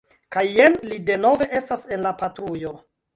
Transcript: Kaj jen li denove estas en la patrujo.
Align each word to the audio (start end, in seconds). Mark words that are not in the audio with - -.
Kaj 0.35 0.43
jen 0.59 0.77
li 0.91 0.95
denove 1.09 1.47
estas 1.59 1.83
en 1.99 2.07
la 2.07 2.15
patrujo. 2.23 2.73